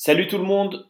[0.00, 0.86] Salut tout le monde,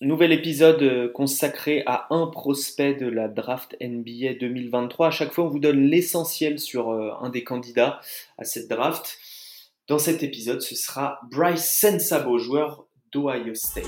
[0.00, 5.08] nouvel épisode euh, consacré à un prospect de la draft NBA 2023.
[5.08, 8.00] À chaque fois, on vous donne l'essentiel sur euh, un des candidats
[8.38, 9.18] à cette draft.
[9.88, 13.84] Dans cet épisode, ce sera Bryce Sensabo, joueur d'Ohio State.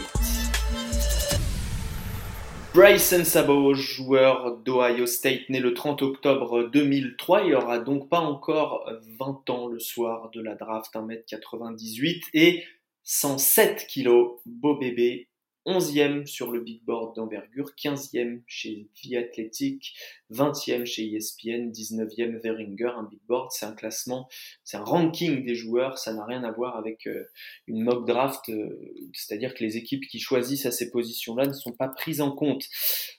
[2.74, 7.44] Bryce Sensabo, joueur d'Ohio State, né le 30 octobre 2003.
[7.44, 8.86] Il aura donc pas encore
[9.18, 12.64] 20 ans le soir de la draft, 1m98 et
[13.04, 15.28] 107 kg, beau bébé,
[15.66, 19.94] 11e sur le big board d'envergure, 15e chez The Athletic,
[20.32, 24.28] 20e chez ESPN, 19e Veringer, un big board, c'est un classement,
[24.64, 27.24] c'est un ranking des joueurs, ça n'a rien à voir avec euh,
[27.66, 28.68] une mock draft, euh,
[29.14, 32.66] c'est-à-dire que les équipes qui choisissent à ces positions-là ne sont pas prises en compte.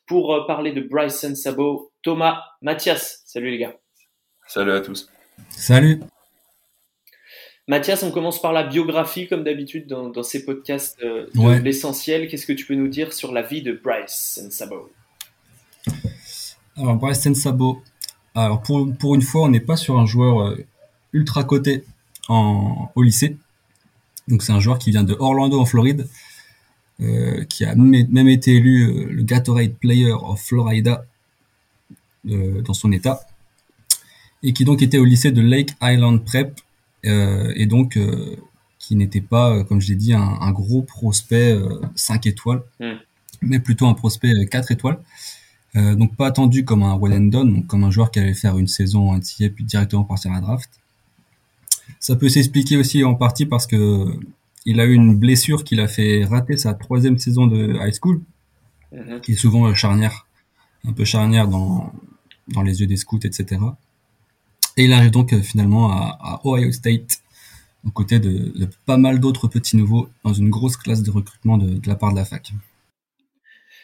[0.06, 3.80] Pour euh, parler de Bryson Sabo, Thomas, Mathias, salut les gars.
[4.48, 5.10] Salut à tous.
[5.50, 6.02] Salut.
[7.70, 12.28] Mathias, on commence par la biographie, comme d'habitude dans, ces podcasts euh, de l'essentiel.
[12.28, 14.92] Qu'est-ce que tu peux nous dire sur la vie de Bryce Sensabo
[16.76, 17.82] Alors, Bryce Sensabo,
[18.36, 20.66] alors pour, pour une fois, on n'est pas sur un joueur euh,
[21.14, 21.86] ultra coté
[22.28, 23.38] en, au lycée.
[24.28, 26.10] Donc, c'est un joueur qui vient de Orlando, en Floride,
[27.00, 31.06] euh, qui a même, été élu le Gatorade Player of Florida
[32.26, 33.22] dans son état,
[34.44, 36.58] et qui donc était au lycée de Lake Island Prep
[37.04, 38.36] et donc euh,
[38.80, 41.58] qui n'était pas, euh, comme je l'ai dit, un, gros prospect
[41.96, 42.94] 5 étoiles, hmm.
[43.42, 45.00] mais plutôt un prospect 4 étoiles.
[45.76, 48.58] donc pas attendu comme un well and done, donc comme un joueur qui allait faire
[48.58, 50.70] une saison en NCAA puis directement partir à la draft.
[52.00, 54.06] Ça peut s'expliquer aussi en partie parce que
[54.66, 58.22] il a eu une blessure qui l'a fait rater sa troisième saison de high school,
[58.92, 59.20] hmm.
[59.22, 60.28] qui est souvent charnière,
[60.86, 61.92] un peu charnière dans,
[62.50, 63.60] dans les yeux des scouts, etc.
[64.78, 67.22] Et il arrive donc euh, finalement à, Ohio State,
[67.86, 71.80] aux côtés de, pas mal d'autres petits nouveaux, dans une grosse classe de recrutement de,
[71.88, 72.52] la part de la fac.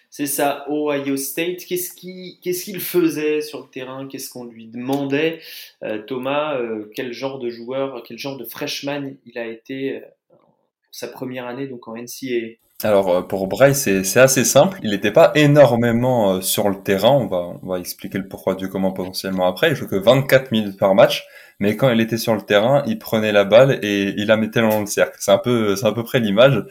[0.09, 1.65] C'est ça, Ohio State.
[1.65, 4.07] Qu'est-ce qu'il faisait sur le terrain?
[4.07, 5.39] Qu'est-ce qu'on lui demandait?
[5.83, 10.55] Euh, Thomas, euh, quel genre de joueur, quel genre de freshman il a été pour
[10.91, 14.79] sa première année donc en NCAA alors euh, pour Bryce, c'est assez simple.
[14.83, 17.11] Il n'était pas énormément euh, sur le terrain.
[17.11, 19.71] On va, on va expliquer le pourquoi du comment potentiellement après.
[19.71, 21.25] Il joue que 24 minutes par match,
[21.59, 24.61] mais quand il était sur le terrain, il prenait la balle et il la mettait
[24.61, 25.17] dans le cercle.
[25.19, 26.63] C'est un peu, c'est à peu près l'image.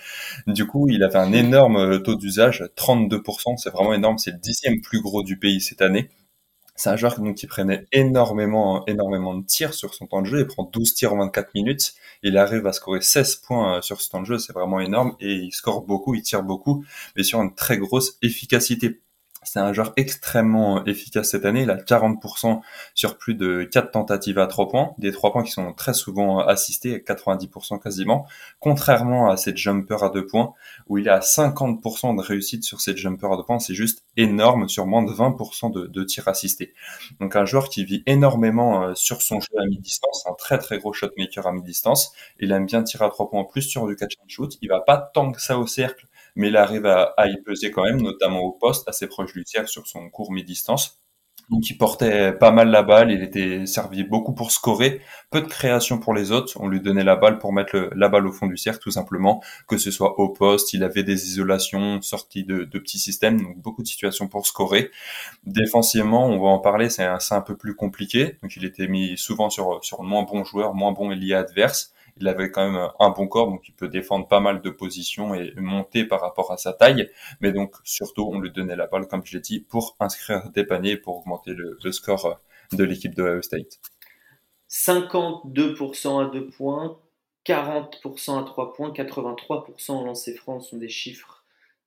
[0.46, 3.58] Du coup, il avait un énorme euh, taux d'usage, 32%.
[3.58, 4.16] C'est vraiment énorme.
[4.16, 6.08] C'est le dixième plus gros du pays cette année.
[6.78, 10.38] C'est un joueur qui prenait énormément, énormément de tirs sur son temps de jeu.
[10.38, 11.94] Il prend 12 tirs en 24 minutes.
[12.22, 14.38] Il arrive à scorer 16 points euh, sur ce temps de jeu.
[14.38, 15.16] C'est vraiment énorme.
[15.18, 16.84] Et il score beaucoup, il tire beaucoup,
[17.16, 19.00] mais sur une très grosse efficacité.
[19.44, 21.62] C'est un joueur extrêmement efficace cette année.
[21.62, 22.60] Il a 40%
[22.94, 24.94] sur plus de 4 tentatives à 3 points.
[24.98, 28.26] Des 3 points qui sont très souvent assistés, 90% quasiment.
[28.58, 30.54] Contrairement à ses jumpers à 2 points,
[30.88, 33.60] où il a 50% de réussite sur ses jumpers à 2 points.
[33.60, 36.74] C'est juste énorme sur moins de 20% de, tirs assistés.
[37.20, 40.26] Donc un joueur qui vit énormément euh, sur son jeu à mi-distance.
[40.26, 42.12] Un très très gros shotmaker à mi-distance.
[42.40, 44.58] Il aime bien tirer à 3 points plus sur du catch and shoot.
[44.62, 46.06] Il va pas tant que ça au cercle
[46.38, 49.68] mais il arrive à, y peser quand même, notamment au poste, assez proche du tiers
[49.68, 51.00] sur son court mi-distance.
[51.50, 55.00] Donc il portait pas mal la balle, il était servi beaucoup pour scorer,
[55.30, 58.26] peu de création pour les autres, on lui donnait la balle pour mettre la balle
[58.26, 62.02] au fond du cercle tout simplement, que ce soit au poste, il avait des isolations
[62.02, 64.90] sorties de, petits systèmes, donc beaucoup de situations pour scorer.
[65.44, 69.16] Défensivement, on va en parler, c'est un, un, peu plus compliqué, donc il était mis
[69.16, 73.10] souvent sur, sur moins bons joueurs, moins bons liés adverses il avait quand même un
[73.10, 76.56] bon corps, donc il peut défendre pas mal de positions et monter par rapport à
[76.56, 77.10] sa taille.
[77.40, 80.64] Mais donc surtout, on lui donnait la balle, comme je l'ai dit, pour inscrire des
[80.64, 82.40] paniers, pour augmenter le, score
[82.72, 83.80] de l'équipe de Ohio State.
[84.70, 86.98] 52% à 2 points,
[87.46, 91.44] 40% à 3 points, 83% en lancer franc sont des chiffres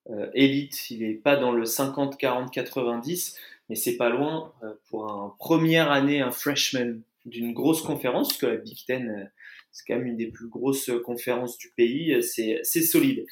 [0.09, 0.89] euh, élites.
[0.89, 3.37] Il n'est pas dans le 50, 40, 90,
[3.69, 8.47] mais c'est pas loin euh, pour un première année, un freshman d'une grosse conférence, que
[8.47, 9.25] la Big Ten euh,
[9.71, 12.21] c'est quand même une des plus grosses conférences du pays.
[12.23, 13.25] C'est, solide.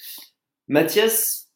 [0.68, 1.50] Mathias,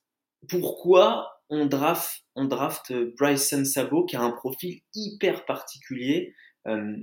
[0.50, 6.34] pourquoi on draft, on draft Bryson Sabo qui a un profil hyper particulier
[6.68, 6.96] euh,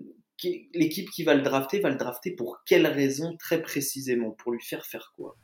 [0.72, 4.30] L'équipe qui va le drafter va le drafter pour quelle raison très précisément?
[4.30, 5.36] Pour lui faire faire quoi?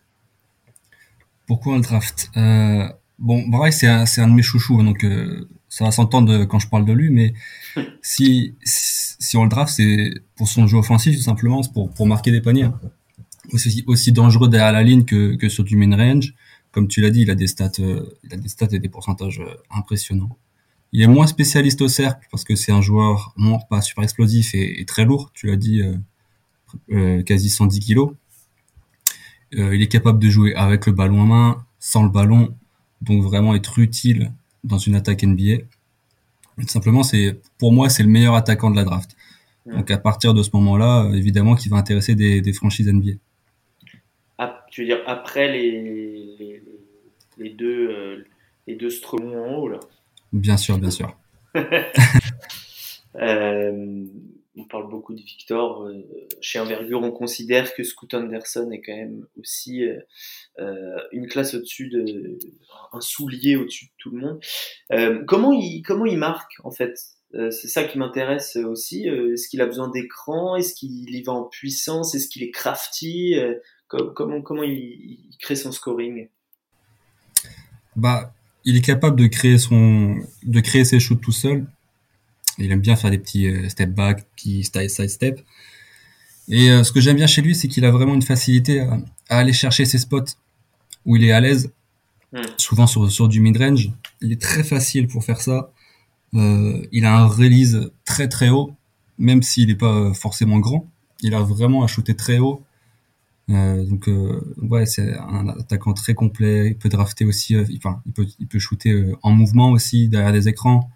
[1.46, 2.30] Pourquoi on le draft?
[2.38, 2.88] Euh,
[3.18, 6.86] Bon, Bryce, c'est un, de mes chouchous, donc euh, ça va s'entendre quand je parle
[6.86, 7.34] de lui, mais
[8.02, 12.06] si, si on le draft, c'est pour son jeu offensif, tout simplement, c'est pour, pour
[12.06, 12.70] marquer des paniers.
[13.52, 16.34] Aussi, aussi dangereux derrière la ligne que, que sur du main range.
[16.72, 18.88] Comme tu l'as dit, il a des stats, euh, il a des stats et des
[18.88, 20.38] pourcentages euh, impressionnants.
[20.92, 24.54] Il est moins spécialiste au cercle parce que c'est un joueur moins pas super explosif
[24.54, 25.30] et, très lourd.
[25.34, 25.82] Tu l'as dit,
[26.90, 28.12] euh, quasi 110 kilos.
[29.52, 32.56] il est capable de jouer avec le ballon en main, sans le ballon,
[33.02, 34.32] donc vraiment être utile
[34.66, 35.62] dans une attaque NBA.
[36.66, 39.16] simplement, c'est pour moi, c'est le meilleur attaquant de la draft.
[39.66, 43.12] Donc à partir de ce moment-là, évidemment, qu'il va intéresser des, des franchises NBA.
[44.38, 46.62] Ah, tu veux dire après les,
[47.38, 48.24] les, deux euh,
[48.66, 49.80] les deux en haut là?
[50.32, 51.16] Bien sûr, bien sûr.
[53.18, 54.04] Euh,
[54.56, 55.82] on parle beaucoup de Victor.
[55.82, 56.02] Euh,
[56.40, 59.84] chez Envergure, on considère que Scoot Anderson est quand même aussi
[60.58, 62.38] euh, une classe au-dessus de,
[62.92, 65.26] un soulier au-dessus de tout le monde.
[65.26, 66.98] comment il, marque en fait?
[67.32, 69.06] C'est ça qui m'intéresse aussi.
[69.08, 70.56] Est-ce qu'il a besoin d'écran?
[70.56, 72.14] Est-ce qu'il y va en puissance?
[72.14, 73.34] Est-ce qu'il est crafty?
[73.88, 76.28] Comment, il, crée son scoring?
[77.94, 78.32] Bah,
[78.64, 81.66] il est capable de créer de créer ses shoots tout seul
[82.58, 85.40] il aime bien faire des petits euh, step back, petits side step.
[86.48, 88.98] Et euh, ce que j'aime bien chez lui, c'est qu'il a vraiment une facilité à,
[89.28, 90.36] aller chercher ses spots
[91.04, 91.72] où il est à l'aise.
[92.32, 92.42] Hmm.
[92.56, 93.90] Souvent sur, sur du mid-range.
[94.20, 95.70] Il est très facile pour faire ça.
[96.34, 98.72] Euh, il a un release très très haut,
[99.18, 100.86] même s'il n'est pas forcément grand.
[101.22, 102.62] Il a vraiment à shooter très haut.
[103.48, 106.68] Euh, donc euh, ouais, c'est un attaquant très complet.
[106.68, 110.48] Il peut drafter aussi, enfin, il peut il peut shooter en mouvement aussi derrière des
[110.48, 110.90] écrans.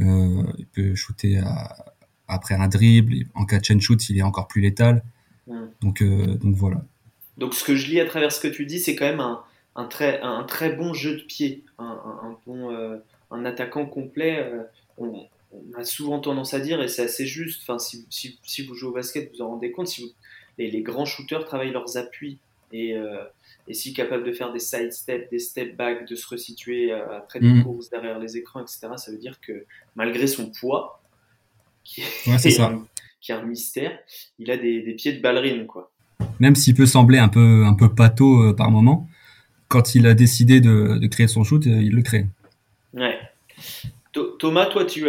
[0.00, 1.40] Euh, il peut shooter
[2.28, 3.26] après un dribble.
[3.34, 5.02] En catch and shoot, il est encore plus létal.
[5.80, 6.84] Donc, euh, donc voilà.
[7.36, 9.42] Donc ce que je lis à travers ce que tu dis, c'est quand même un,
[9.74, 12.98] un, très, un très bon jeu de pied, un, un bon, euh,
[13.30, 14.48] un attaquant complet.
[14.98, 15.26] on,
[15.76, 18.92] a souvent tendance à dire, et c'est assez juste, si, si, si, vous jouez au
[18.92, 20.14] basket, vous en rendez compte, si
[20.58, 22.38] les, les, grands shooters travaillent leurs appuis.
[22.72, 22.96] Et,
[23.70, 26.92] et s'il est capable de faire des side steps, des step back, de se resituer
[26.92, 27.62] euh, après des mm.
[27.62, 29.64] courses derrière les écrans, etc., ça veut dire que
[29.94, 31.00] malgré son poids,
[31.84, 32.04] qui est,
[32.60, 32.84] un,
[33.20, 33.96] qui un, mystère,
[34.40, 35.92] il a des, des, pieds de ballerine, quoi.
[36.40, 39.08] Même s'il peut sembler un peu, un peu pâteau euh, par moment,
[39.68, 42.26] quand il a décidé de, de créer son shoot, euh, il le crée.
[42.92, 43.20] Ouais.
[44.40, 45.06] Thomas, toi, tu,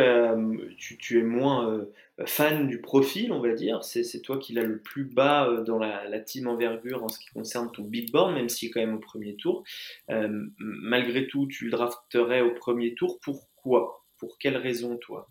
[0.77, 1.83] tu, tu es moins
[2.25, 3.83] fan du profil, on va dire.
[3.83, 7.29] C'est toi qui l'as le plus bas euh, dans la, team envergure en ce qui
[7.29, 9.63] concerne ton big board, même est quand même au premier tour.
[10.09, 13.19] Euh, malgré tout, tu le drafterais au premier tour.
[13.21, 14.05] Pourquoi?
[14.17, 15.27] Pour quelle raison, toi?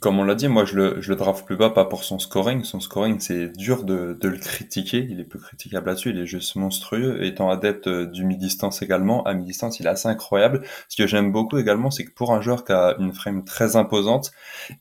[0.00, 2.18] Comme on l'a dit, moi je le, je le draft plus bas, pas pour son
[2.18, 2.64] scoring.
[2.64, 5.06] Son scoring, c'est dur de, de, le critiquer.
[5.08, 6.10] Il est plus critiquable là-dessus.
[6.10, 7.24] Il est juste monstrueux.
[7.24, 10.62] Étant adepte euh, du mi-distance également, à mi-distance, il est assez incroyable.
[10.88, 13.76] Ce que j'aime beaucoup également, c'est que pour un joueur qui a une frame très
[13.76, 14.32] imposante,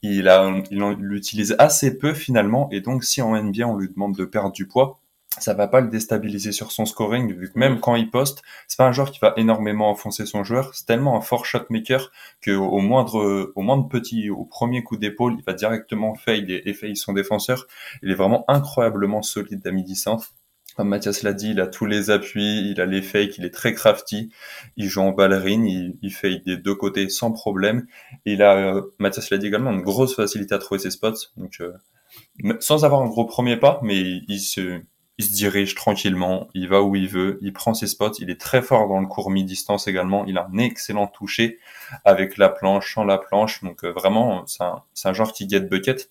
[0.01, 2.69] il, a, il l'utilise assez peu finalement.
[2.71, 5.02] Et donc, si en NBA on lui demande de perdre du poids,
[5.39, 8.77] ça va pas le déstabiliser sur son scoring, vu que même quand il poste, c'est
[8.77, 10.73] pas un joueur qui va énormément enfoncer son joueur.
[10.73, 15.35] C'est tellement un fort shotmaker que au moindre, au moindre petit, au premier coup d'épaule,
[15.37, 17.67] il va directement fade et, et son défenseur.
[18.01, 20.33] Il est vraiment incroyablement solide à mi-distance.
[20.75, 23.53] Comme Mathias l'a dit, il a tous les appuis, il a les fakes, il est
[23.53, 24.31] très crafty,
[24.75, 27.85] il joue en ballerine, il, il fake des deux côtés sans problème.
[28.25, 31.13] il a, euh, Mathias l'a dit également, une grosse facilité à trouver ses spots.
[31.37, 31.73] Donc, euh,
[32.59, 34.81] sans avoir un gros premier pas, mais il se,
[35.17, 38.39] il se dirige tranquillement, il va où il veut, il prend ses spots, il est
[38.39, 41.59] très fort dans le court mi-distance également, il a un excellent toucher
[42.03, 45.61] avec la planche, sans la planche, donc euh, vraiment c'est un, un, genre qui get
[45.61, 46.09] bucket.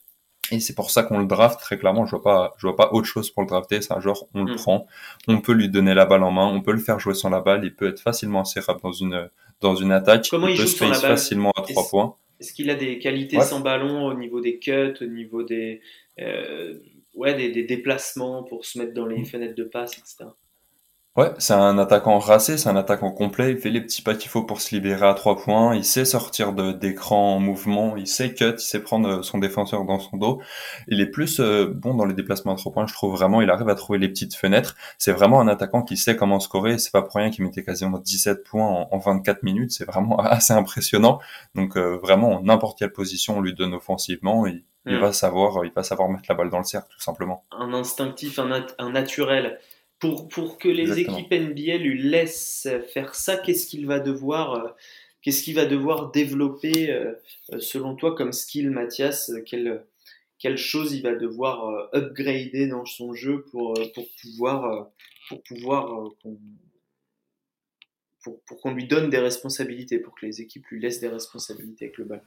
[0.51, 2.05] Et c'est pour ça qu'on le draft très clairement.
[2.05, 3.81] Je vois pas, je vois pas autre chose pour le drafter.
[3.81, 4.57] C'est un genre, on le mm.
[4.57, 4.87] prend,
[5.29, 7.41] on peut lui donner la balle en main, on peut le faire jouer sans la
[7.41, 7.65] balle.
[7.65, 9.31] Il peut être facilement rapide dans une
[9.61, 10.27] dans une attaque.
[10.31, 12.17] Comment il, peut se face facilement à trois points.
[12.41, 15.81] Est-ce qu'il a des qualités sans ballon au niveau des cuts, au niveau des
[16.21, 16.75] euh,
[17.15, 19.27] ouais, des, des, déplacements pour se mettre dans les mm.
[19.27, 20.27] fenêtres de passe, etc.
[21.15, 23.51] Ouais, c'est un attaquant racé, c'est un attaquant complet.
[23.51, 25.75] Il fait les petits pas qu'il faut pour se libérer à trois points.
[25.75, 27.99] Il sait sortir d'écran en mouvement.
[27.99, 28.55] Il sait cut.
[28.55, 30.41] Il sait prendre euh, son défenseur dans son dos.
[30.89, 32.87] Il est plus euh, bon dans les déplacements à trois points.
[32.87, 34.75] Je trouve vraiment, il arrive à trouver les petites fenêtres.
[34.97, 36.79] C'est vraiment un attaquant qui sait comment scorer.
[36.79, 39.73] C'est pas pour rien qu'il mettait quasiment 17 points en, en 24 minutes.
[39.73, 41.21] C'est vraiment assez impressionnant.
[41.55, 45.72] Donc euh, vraiment, n'importe quelle position on lui donne offensivement, il, il va savoir, il
[45.72, 47.44] va savoir mettre la balle dans le cercle, tout simplement.
[47.53, 49.60] Un instinctif, un, un naturel.
[49.98, 54.69] Pour, pour que les équipes NBA lui laissent faire ça, qu'est-ce qu'il va devoir, euh,
[55.22, 57.12] qu'est-ce qu'il va devoir développer euh,
[57.60, 59.84] selon toi comme skill, Mathias quelle,
[60.41, 64.89] quelle chose il va devoir euh, upgrader dans son jeu pour, pour pouvoir,
[65.29, 66.10] pour pouvoir
[68.22, 71.86] pour, pour qu'on lui donne des responsabilités, pour que les équipes lui laissent des responsabilités
[71.86, 72.22] avec le ballon?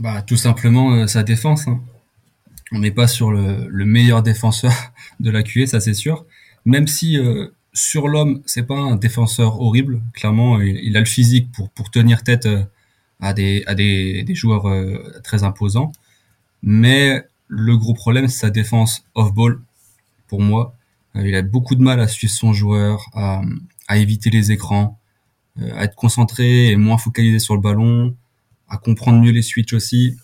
[0.00, 1.68] Bah, Tout simplement sa défense.
[1.68, 1.80] Hein.
[2.72, 4.72] On n'est pas sur le, le, meilleur défenseur
[5.20, 6.24] de la QA, ça c'est sûr
[6.64, 10.02] même si euh, sur l'homme, c'est pas un défenseur horrible.
[10.12, 12.64] Clairement, il, a le physique pour, pour tenir tête euh,
[13.20, 15.92] à des, à des, des joueurs euh, très imposants.
[16.62, 19.60] Mais le gros problème, c'est sa défense off-ball,
[20.28, 20.74] pour moi.
[21.14, 23.42] il a beaucoup de mal à suivre son joueur, à,
[23.88, 24.98] à éviter les écrans,
[25.60, 28.14] à être concentré et moins focalisé sur le ballon,
[28.70, 30.16] à comprendre mieux les switches aussi.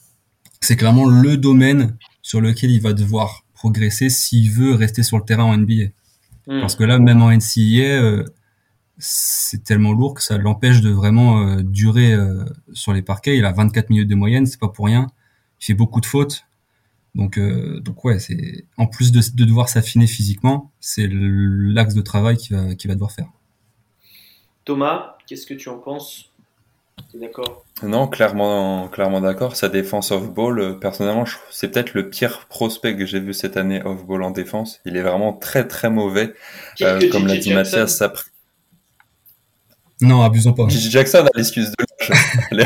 [0.61, 5.25] C'est clairement le domaine sur lequel il va devoir progresser s'il veut rester sur le
[5.25, 5.87] terrain en NBA.
[6.47, 6.61] Hmm.
[6.61, 8.25] Parce que là, même en NCAA, euh,
[8.99, 13.37] c'est tellement lourd que ça l'empêche de vraiment euh, durer euh, sur les parquets.
[13.37, 15.09] Il a 24 minutes de moyenne, c'est pas pour rien.
[15.61, 16.45] Il fait beaucoup de fautes.
[17.15, 22.37] Donc, donc ouais, c'est en plus de, de devoir s'affiner physiquement, c'est l'axe de travail
[22.37, 23.29] qu'il va, qu'il va devoir faire.
[24.67, 26.31] Thomas, qu'est-ce que tu en penses?
[27.15, 27.65] D'accord?
[27.83, 29.57] Non, clairement, clairement d'accord.
[29.57, 33.83] Sa défense off-ball, euh, personnellement, c'est peut-être le pire prospect que j'ai vu cette année
[33.83, 34.81] off-ball en défense.
[34.85, 36.35] Il est vraiment très très mauvais.
[36.81, 38.12] Euh, comme l'a dit Mathias, ça...
[40.00, 40.69] Non, abusons pas.
[40.69, 41.87] Gigi Jackson a l'excuse de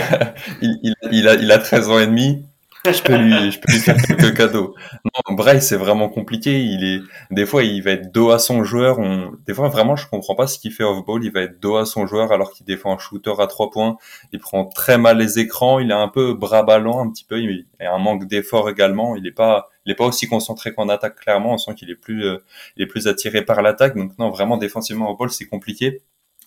[0.62, 2.44] il, il, a, il a 13 ans et demi
[2.84, 4.74] je peux lui, faire quelques cadeaux.
[5.04, 6.60] Non, c'est vraiment compliqué.
[6.60, 7.00] Il est,
[7.34, 8.98] des fois, il va être dos à son joueur.
[9.46, 11.24] Des fois, vraiment, je comprends pas ce qu'il fait off-ball.
[11.24, 13.96] Il va être dos à son joueur alors qu'il défend un shooter à trois points.
[14.32, 15.78] Il prend très mal les écrans.
[15.78, 17.40] Il est un peu bras ballant un petit peu.
[17.40, 19.14] Il a un manque d'effort également.
[19.16, 21.54] Il est pas, il est pas aussi concentré qu'en attaque, clairement.
[21.54, 22.38] On sent qu'il est plus, euh,
[22.76, 23.96] il est plus attiré par l'attaque.
[23.96, 26.02] Donc, non, vraiment, défensivement off-ball, c'est compliqué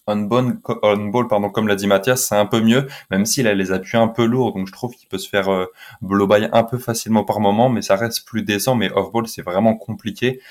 [0.08, 3.48] on ball, on ball pardon, comme l'a dit Mathias, c'est un peu mieux, même s'il
[3.48, 5.66] a les appuis un peu lourds, donc je trouve qu'il peut se faire euh,
[6.02, 8.76] blow by un peu facilement par moment, mais ça reste plus décent.
[8.76, 10.42] Mais off ball, c'est vraiment compliqué.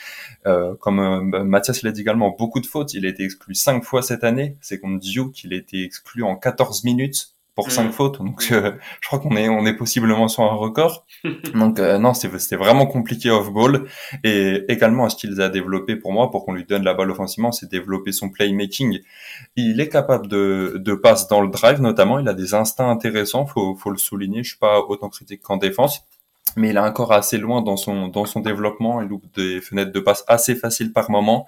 [0.47, 2.95] Euh, comme euh, Mathias l'a dit également, beaucoup de fautes.
[2.95, 4.57] Il a été exclu cinq fois cette année.
[4.61, 7.93] C'est contre Duke qu'il a été exclu en 14 minutes pour cinq mm.
[7.93, 8.19] fautes.
[8.19, 11.07] Donc euh, je crois qu'on est on est possiblement sur un record.
[11.55, 13.87] Donc euh, non, c'était vraiment compliqué off ball
[14.25, 17.53] et également ce qu'il a développé pour moi pour qu'on lui donne la balle offensivement,
[17.53, 19.01] c'est développer son playmaking.
[19.57, 23.47] Il est capable de de passer dans le drive notamment, il a des instincts intéressants,
[23.47, 26.07] faut faut le souligner, je suis pas autant critique qu'en défense
[26.57, 29.01] mais il a encore assez loin dans son dans son développement.
[29.01, 31.47] Il loupe des fenêtres de passe assez faciles par moment.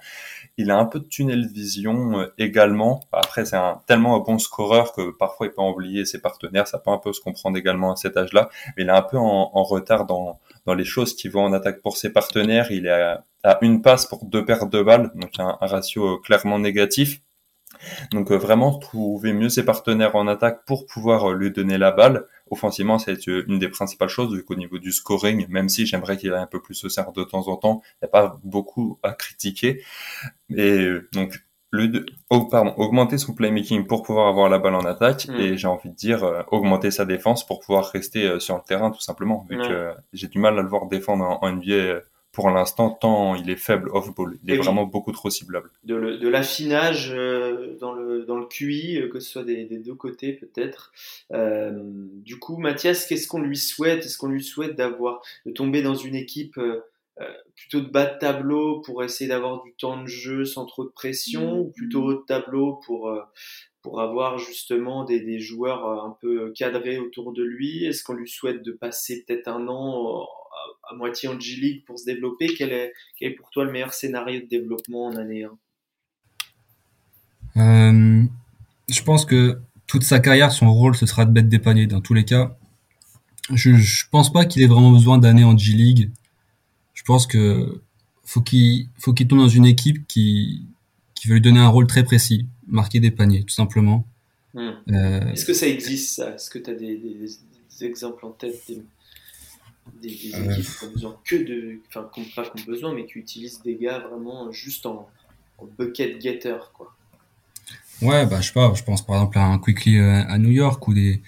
[0.57, 3.01] Il a un peu de tunnel vision euh, également.
[3.11, 6.67] Après, c'est un tellement un bon scoreur que parfois il peut oublier ses partenaires.
[6.67, 8.49] Ça peut un peu se comprendre également à cet âge-là.
[8.77, 11.81] Mais il est un peu en, retard dans dans les choses qui vont en attaque
[11.81, 12.71] pour ses partenaires.
[12.71, 16.17] Il est à, une passe pour deux paires de balles, donc un, un ratio euh,
[16.23, 17.21] clairement négatif.
[18.11, 22.25] Donc euh, vraiment trouver mieux ses partenaires en attaque pour pouvoir lui donner la balle
[22.49, 26.31] offensivement, c'est une des principales choses, vu qu'au niveau du scoring, même si j'aimerais qu'il
[26.31, 28.99] ait un peu plus au cerf de temps en temps, il n'y a pas beaucoup
[29.03, 29.83] à critiquer.
[30.55, 31.39] Et donc,
[31.71, 35.35] le, oh, pardon, augmenter son playmaking pour pouvoir avoir la balle en attaque, mm.
[35.35, 38.61] et j'ai envie de dire, euh, augmenter sa défense pour pouvoir rester euh, sur le
[38.61, 42.01] terrain, tout simplement, vu que j'ai du mal à le voir défendre en, en NBA
[42.35, 44.37] pour l'instant, tant il est faible off-ball.
[44.43, 45.71] Il est vraiment beaucoup trop ciblable.
[45.85, 45.95] De,
[46.27, 50.91] l'affinage euh, dans, le, dans le QI, euh, que ce soit des, deux côtés peut-être.
[51.31, 54.05] Euh, du coup, Mathias, qu'est-ce qu'on lui souhaite?
[54.05, 56.59] Est-ce qu'on lui souhaite d'avoir de tomber dans une équipe
[57.55, 60.89] plutôt de bas de tableau pour essayer d'avoir du temps de jeu sans trop de
[60.89, 63.09] pression, ou plutôt haut de tableau pour
[63.81, 67.85] pour avoir justement des, des joueurs un peu cadrés autour de lui?
[67.85, 70.27] Est-ce qu'on lui souhaite de passer peut-être un an
[70.89, 72.47] à, moitié en G-League pour se développer.
[72.47, 75.45] Quel est, quel est, pour toi le meilleur scénario de développement en année
[77.55, 78.23] 1 euh,
[78.89, 81.87] Je pense que toute sa carrière, son rôle, ce sera de mettre des paniers.
[81.87, 82.57] Dans tous les cas,
[83.53, 86.11] je, je pense pas qu'il ait vraiment besoin d'années en G-League.
[86.93, 87.81] Je pense que
[88.23, 90.65] faut qu'il faut qu'il tombe dans une équipe qui
[91.13, 94.05] qui veut lui donner un rôle très précis, marquer des paniers, tout simplement.
[94.53, 94.71] Hmm.
[94.91, 96.35] Euh, Est-ce que ça existe ça?
[96.35, 98.81] Est-ce que tu as des, des, exemples en tête des,
[99.87, 100.07] euh.
[100.07, 101.79] équipes qui ont besoin que de.
[101.87, 105.07] Enfin, qui pas qui ont besoin, mais qui utilisent des gars vraiment juste en,
[105.77, 106.93] bucket getter, quoi.
[108.01, 110.51] Ouais, bah, je sais pas, je pense par exemple à un Quickly euh, à New
[110.51, 111.21] York ou des,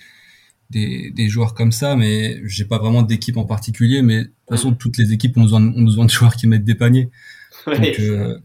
[0.69, 4.49] des, des joueurs comme ça, mais j'ai pas vraiment d'équipe en particulier, mais de toute
[4.49, 4.77] façon, mm.
[4.77, 7.09] toutes les équipes ont besoin, ont besoin de joueurs qui mettent des paniers.
[7.65, 8.37] Donc, euh,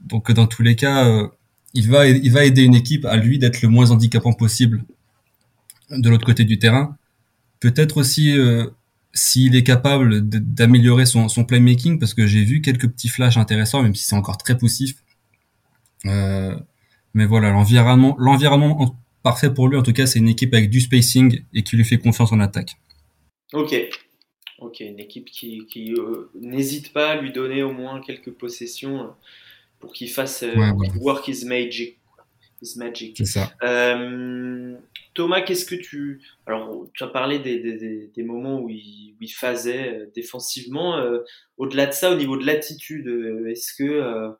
[0.00, 1.28] donc, dans tous les cas,
[1.74, 4.84] il, va, il va aider une équipe à lui d'être le moins handicapant possible
[5.90, 6.96] de l'autre côté du terrain.
[7.58, 8.32] Peut-être aussi
[9.16, 13.82] s'il est capable d'améliorer son, son, playmaking, parce que j'ai vu quelques petits flashs intéressants,
[13.82, 14.96] même si c'est encore très poussif.
[16.04, 16.54] Euh,
[17.14, 20.80] mais voilà, l'environnement, l'environnement parfait pour lui, en tout cas, c'est une équipe avec du
[20.80, 22.76] spacing et qui lui fait confiance en attaque.
[23.52, 23.74] Ok.
[24.58, 29.08] Ok, une équipe qui, euh, n'hésite pas à lui donner au moins quelques possessions euh,
[29.78, 30.44] pour qu'il fasse
[31.00, 31.98] work his magic.
[32.74, 33.24] Magic.
[33.26, 33.52] Ça.
[35.16, 36.20] Thomas, qu'est-ce que tu...
[36.46, 40.98] Alors, tu as parlé des, moments où il, où phasait euh, défensivement.
[40.98, 41.20] Euh,
[41.56, 44.34] au-delà de ça, au niveau de l'attitude, euh, est-ce que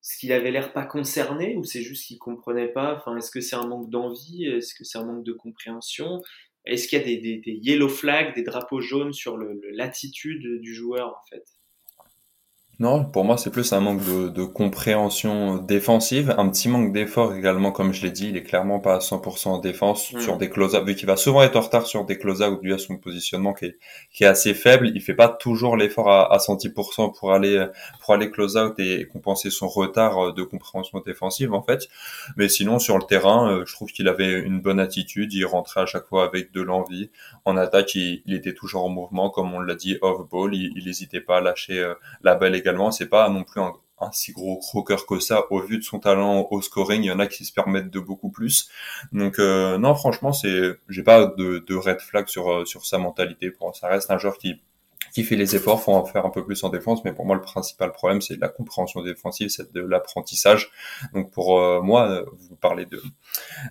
[0.00, 2.96] ce qu'il avait l'air pas concerné ou c'est juste qu'il comprenait pas?
[2.96, 4.46] Enfin, est-ce que c'est un manque d'envie?
[4.46, 6.22] Est-ce que c'est un manque de compréhension?
[6.64, 9.36] Est-ce qu'il y a des, yellow flags, des drapeaux jaunes sur
[9.72, 11.44] l'attitude du joueur en fait?
[12.78, 17.34] Non, pour moi, c'est plus un manque de, de, compréhension défensive, un petit manque d'effort
[17.34, 20.20] également, comme je l'ai dit, il est clairement pas à 100% en défense Mm.
[20.20, 22.78] sur des close vu qu'il va souvent être en retard sur des close-out dû à
[22.78, 23.78] son positionnement qui est,
[24.10, 24.90] qui est assez faible.
[24.94, 27.66] Il fait pas toujours l'effort à, à 110% pour aller,
[28.00, 31.88] pour aller close-out et compenser son retard de compréhension défensive, en fait.
[32.36, 35.82] Mais sinon, sur le terrain, euh, je trouve qu'il avait une bonne attitude, il rentrait
[35.82, 37.10] à chaque fois avec de l'envie.
[37.44, 40.88] En attaque, il, il était toujours en mouvement, comme on l'a dit, off-ball, il, il
[40.88, 43.72] hésitait pas à lâcher euh, la balle également c'est pas non plus un,
[44.12, 47.02] si gros croqueur que ça au vu de son talent au scoring.
[47.02, 48.68] Il y en a qui se permettent de beaucoup plus.
[49.12, 52.98] Donc euh, non, franchement, c'est j'ai pas de, de red flag sur euh, sur sa
[52.98, 53.50] mentalité.
[53.50, 54.60] Pour ça reste un joueur qui
[55.12, 57.36] qui fait les efforts, faut en faire un peu plus en défense, mais pour moi
[57.36, 60.70] le principal problème c'est la compréhension défensive, c'est de l'apprentissage.
[61.12, 63.02] Donc pour euh, moi, vous parlez de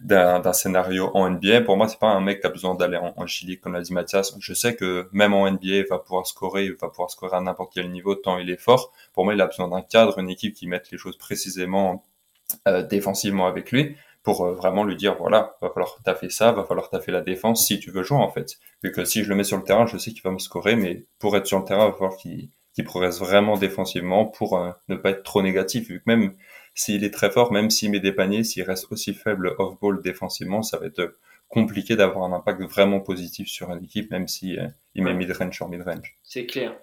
[0.03, 3.13] d'un scénario en NBA, pour moi c'est pas un mec qui a besoin d'aller en,
[3.15, 4.36] en Chili comme l'a dit Mathias.
[4.39, 7.41] Je sais que même en NBA il va pouvoir scorer, il va pouvoir scorer à
[7.41, 8.91] n'importe quel niveau tant il est fort.
[9.13, 12.05] Pour moi il a besoin d'un cadre, une équipe qui mette les choses précisément
[12.67, 16.63] euh, défensivement avec lui pour euh, vraiment lui dire voilà, va falloir taffer ça, va
[16.63, 18.58] falloir taffer la défense si tu veux jouer en fait.
[18.84, 20.75] Vu que si je le mets sur le terrain, je sais qu'il va me scorer,
[20.75, 24.58] mais pour être sur le terrain, il va falloir qu'il qu progresse vraiment défensivement pour
[24.58, 25.88] euh, ne pas être trop négatif.
[25.88, 26.36] Vu que même
[26.74, 30.62] s'il est très fort, même s'il met des paniers, s'il reste aussi faible off-ball défensivement,
[30.62, 31.16] ça va être
[31.50, 35.56] compliqué d'avoir un impact vraiment positif sur une équipe, même si euh, il met mid-range
[35.56, 36.18] sur mid-range.
[36.24, 36.74] C'est clair.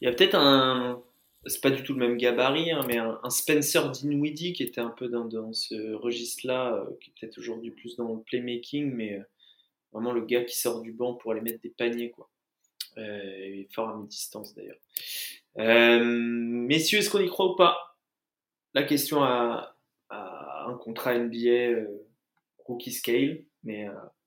[0.00, 1.00] Il y a peut-être un,
[1.46, 4.90] c'est pas du tout le même gabarit, hein, mais un, Spencer Dinwiddie qui était un
[4.90, 9.22] peu dans, ce registre-là, euh, qui est peut-être aujourd'hui plus dans le playmaking, mais euh,
[9.92, 12.28] vraiment le gars qui sort du banc pour aller mettre des paniers, quoi.
[12.98, 14.76] Euh, fort à mi-distance d'ailleurs.
[15.58, 17.96] Euh, messieurs, est-ce qu'on y croit ou pas?
[18.74, 19.76] La question à,
[20.10, 21.86] un contrat NBA
[22.58, 23.86] rookie scale, mais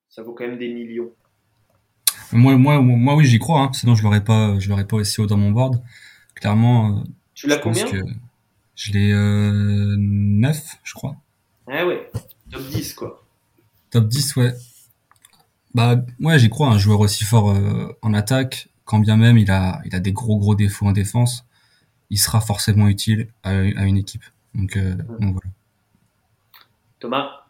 [0.09, 1.13] ça vaut quand même des millions.
[2.31, 3.61] Moi, moi, moi oui, j'y crois.
[3.61, 3.73] Hein.
[3.73, 5.81] Sinon, je l'aurais pas, je l'aurais pas aussi haut dans mon board.
[6.35, 6.97] Clairement.
[6.99, 7.97] euh, Tu l'as combien que
[8.75, 11.15] Je l'ai euh, 9, je crois.
[11.67, 12.11] Ah ouais,
[12.51, 13.23] top 10 quoi.
[13.89, 14.53] Top 10, ouais.
[15.73, 16.69] Bah ouais, j'y crois.
[16.69, 20.11] Un joueur aussi fort euh, en attaque, quand bien même il a, il a des
[20.11, 21.45] gros gros défauts en défense,
[22.09, 24.23] il sera forcément utile à, à une équipe.
[24.55, 25.49] Donc, euh, donc voilà.
[26.99, 27.42] Thomas.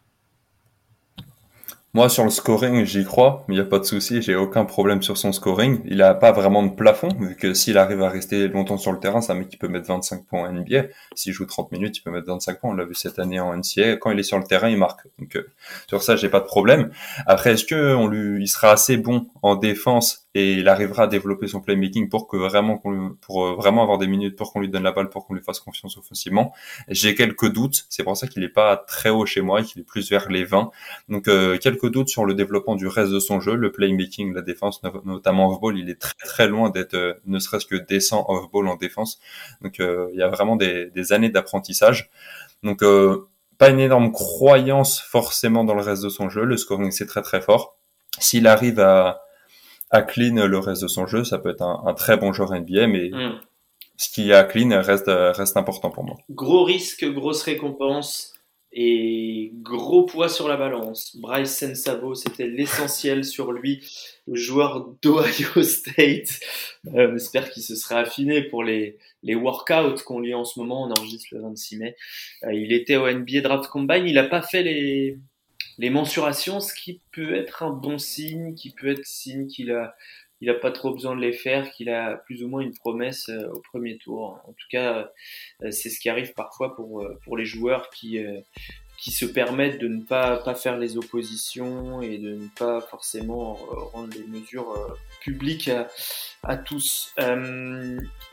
[1.95, 5.03] Moi, sur le scoring, j'y crois, il n'y a pas de souci, j'ai aucun problème
[5.03, 5.79] sur son scoring.
[5.86, 8.99] Il n'a pas vraiment de plafond, vu que s'il arrive à rester longtemps sur le
[8.99, 10.86] terrain, c'est un mec qui peut mettre 25 points en NBA.
[11.13, 12.71] S'il joue 30 minutes, il peut mettre 25 points.
[12.71, 13.97] On l'a vu cette année en NCAA.
[13.97, 15.01] Quand il est sur le terrain, il marque.
[15.19, 15.47] Donc, euh,
[15.88, 16.89] sur ça, j'ai pas de problème.
[17.27, 21.08] Après, est-ce que on lui, il sera assez bon en défense et il arrivera à
[21.08, 22.82] développer son playmaking pour que vraiment,
[23.21, 25.43] pour euh, vraiment avoir des minutes, pour qu'on lui donne la balle, pour qu'on lui
[25.43, 26.53] fasse confiance offensivement?
[26.88, 27.86] J'ai quelques doutes.
[27.89, 30.32] C'est pour ça qu'il est pas très haut chez moi et qu'il est plus vers
[30.32, 30.71] les 20.
[31.08, 34.41] Donc, euh, quelques doutes sur le développement du reste de son jeu, le playmaking, la
[34.41, 38.67] défense, notamment off-ball, il est très très loin d'être euh, ne serait-ce que décent off-ball
[38.67, 39.19] en défense.
[39.62, 42.10] Donc euh, il y a vraiment des, des années d'apprentissage.
[42.63, 46.91] Donc euh, pas une énorme croyance forcément dans le reste de son jeu, le scoring
[46.91, 47.78] c'est très très fort.
[48.19, 49.22] S'il arrive à,
[49.89, 52.52] à clean le reste de son jeu, ça peut être un, un très bon joueur
[52.54, 53.39] NBA, mais Mm.
[53.98, 56.17] ce qui est à clean reste, reste important pour moi.
[56.30, 58.33] Gros risque, grosse récompense
[58.75, 61.15] et gros poids sur la balance.
[61.17, 63.88] Bryce Sensabo, c'était l'essentiel sur lui,
[64.27, 66.39] joueur d'Ohio State.
[66.88, 70.59] Euh, on espère qu'il se serait affiné pour les, les workouts qu'on lit en ce
[70.59, 70.83] moment.
[70.83, 71.95] On enregistre le 26 mai.
[72.45, 74.07] Euh, il était au NBA Draft Combine.
[74.07, 75.19] Il n'a pas fait les,
[75.77, 79.95] les mensurations, ce qui peut être un bon signe, qui peut être signe qu'il a
[80.43, 83.29] il a pas trop besoin de les faire, qu'il a plus ou moins une promesse
[83.29, 84.41] euh, au premier tour.
[84.45, 85.10] En tout cas,
[85.62, 88.19] euh, c'est ce qui arrive parfois pour, euh, pour les joueurs qui,
[88.97, 93.53] qui se permettent de ne pas, pas faire les oppositions et de ne pas forcément
[93.93, 95.71] rendre les mesures publiques
[96.43, 97.15] à, tous.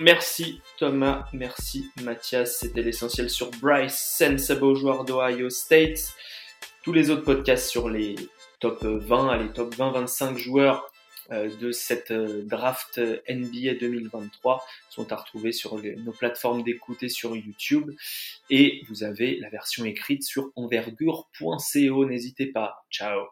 [0.01, 6.12] Merci Thomas, merci Mathias, c'était l'essentiel sur Bryce Sensible, joueur d'Ohio State.
[6.83, 8.16] Tous les autres podcasts sur les
[8.59, 10.89] top 20, allez, top 20-25 joueurs
[11.31, 17.09] de cette euh, draft euh, NBA 2023 sont à retrouver sur nos plateformes d'écoute et
[17.09, 17.90] sur YouTube.
[18.51, 22.05] Et vous avez la version écrite sur envergure.co.
[22.07, 22.85] N'hésitez pas.
[22.90, 23.31] Ciao.